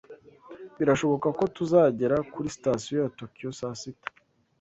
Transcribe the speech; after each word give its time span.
Birashoboka 0.77 1.27
ko 1.37 1.43
tuzagera 1.55 2.15
kuri 2.33 2.47
sitasiyo 2.55 2.95
ya 3.03 3.11
Tokiyo 3.19 3.49
saa 3.59 3.75
sita. 3.81 4.09